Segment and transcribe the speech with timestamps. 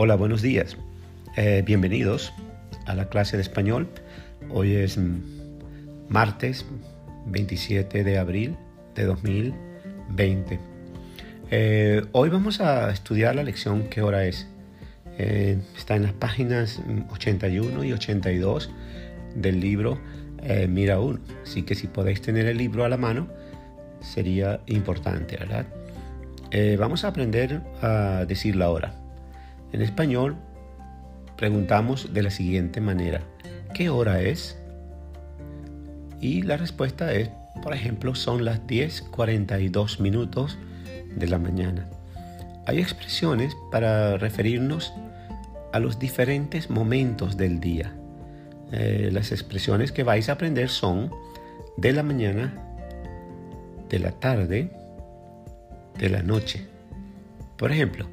[0.00, 0.76] Hola, buenos días.
[1.36, 2.32] Eh, bienvenidos
[2.86, 3.88] a la clase de español.
[4.48, 5.18] Hoy es mm,
[6.08, 6.64] martes
[7.26, 8.56] 27 de abril
[8.94, 10.60] de 2020.
[11.50, 14.46] Eh, hoy vamos a estudiar la lección ¿Qué hora es?
[15.18, 16.80] Eh, está en las páginas
[17.10, 18.70] 81 y 82
[19.34, 19.98] del libro
[20.68, 21.18] Mira 1.
[21.42, 23.26] Así que si podéis tener el libro a la mano,
[24.00, 25.66] sería importante, ¿verdad?
[26.78, 29.07] vamos a aprender a decir la hora.
[29.72, 30.36] En español
[31.36, 33.20] preguntamos de la siguiente manera,
[33.74, 34.58] ¿qué hora es?
[36.20, 37.30] Y la respuesta es,
[37.62, 40.58] por ejemplo, son las 10.42 minutos
[41.14, 41.88] de la mañana.
[42.66, 44.92] Hay expresiones para referirnos
[45.72, 47.92] a los diferentes momentos del día.
[48.72, 51.10] Eh, las expresiones que vais a aprender son
[51.76, 52.52] de la mañana,
[53.88, 54.70] de la tarde,
[55.98, 56.66] de la noche.
[57.56, 58.06] Por ejemplo,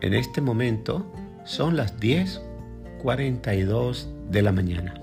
[0.00, 1.04] en este momento
[1.44, 4.94] son las 10.42 de la mañana.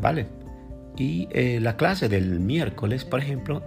[0.00, 0.26] ¿Vale?
[0.96, 3.62] Y eh, la clase del miércoles, por ejemplo,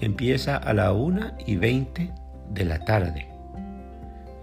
[0.00, 2.12] empieza a la 1 y 20
[2.50, 3.26] de la tarde.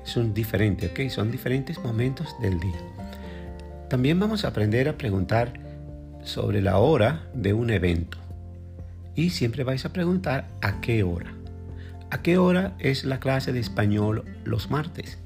[0.06, 1.10] Es un diferente, ¿ok?
[1.10, 2.80] Son diferentes momentos del día.
[3.90, 5.54] También vamos a aprender a preguntar
[6.24, 8.18] sobre la hora de un evento.
[9.16, 11.34] Y siempre vais a preguntar a qué hora.
[12.12, 15.20] ¿A qué hora es la clase de español los martes?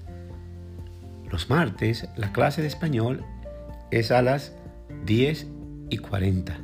[1.34, 3.26] Los martes la clase de español
[3.90, 4.54] es a las
[5.08, 5.48] 10
[5.90, 6.56] y 40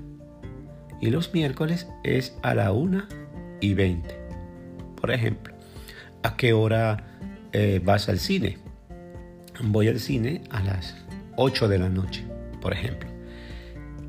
[1.02, 3.04] y los miércoles es a la 1
[3.62, 4.16] y 20.
[5.02, 5.56] Por ejemplo,
[6.22, 7.04] ¿a qué hora
[7.52, 8.60] eh, vas al cine?
[9.60, 10.96] Voy al cine a las
[11.38, 12.24] 8 de la noche,
[12.62, 13.10] por ejemplo.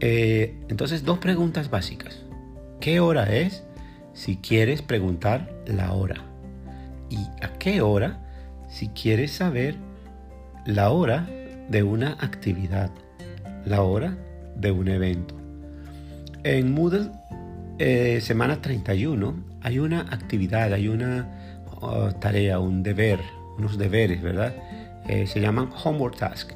[0.01, 2.23] Eh, entonces, dos preguntas básicas.
[2.81, 3.65] ¿Qué hora es?
[4.13, 6.23] Si quieres preguntar la hora.
[7.09, 8.21] ¿Y a qué hora?
[8.69, 9.89] Si quieres saber
[10.65, 11.27] la hora
[11.69, 12.91] de una actividad,
[13.65, 14.17] la hora
[14.57, 15.35] de un evento.
[16.43, 17.11] En Moodle,
[17.79, 21.29] eh, semana 31, hay una actividad, hay una
[21.81, 23.21] oh, tarea, un deber,
[23.59, 24.55] unos deberes, ¿verdad?
[25.09, 26.53] Eh, se llaman homework task.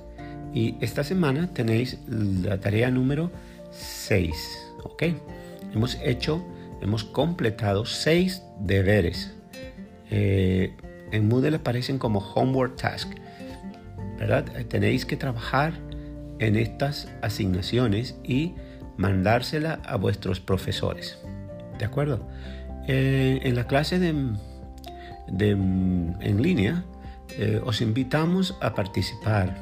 [0.52, 3.30] Y esta semana tenéis la tarea número
[3.72, 4.34] 6,
[4.84, 5.02] ¿ok?
[5.74, 6.44] Hemos hecho,
[6.80, 9.34] hemos completado 6 deberes.
[10.10, 10.72] Eh,
[11.10, 13.08] en Moodle aparecen como homework task.
[14.20, 15.74] Eh, tenéis que trabajar
[16.38, 18.54] en estas asignaciones y
[18.96, 21.18] mandársela a vuestros profesores.
[21.78, 22.28] ¿De acuerdo?
[22.86, 24.08] Eh, en la clase de,
[25.50, 26.84] en línea
[27.38, 29.56] eh, os invitamos a participar,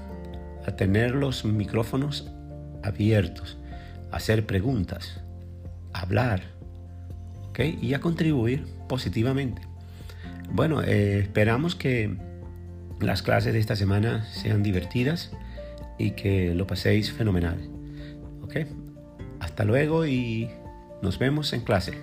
[0.67, 2.31] a tener los micrófonos
[2.83, 3.59] abiertos,
[4.11, 5.21] a hacer preguntas,
[5.93, 6.43] a hablar
[7.81, 9.63] y a contribuir positivamente.
[10.51, 12.17] Bueno, esperamos que
[13.03, 15.33] las clases de esta semana sean divertidas
[15.99, 17.59] y que lo paséis fenomenal.
[18.43, 18.57] ¿Ok?
[19.41, 20.51] Hasta luego y
[21.03, 21.95] nos vemos en clase.